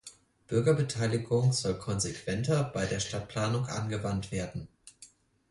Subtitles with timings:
[0.47, 4.67] Bürgerbeteiligung soll konsequenter bei der Stadtplanung angewandt werden.